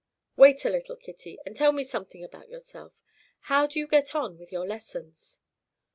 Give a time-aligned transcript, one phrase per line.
[0.35, 3.03] "Wait a little, Kitty, and tell me something about yourself.
[3.41, 5.41] How do you get on with your lessons?"